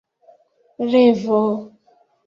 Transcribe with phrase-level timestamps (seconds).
[0.91, 1.39] revo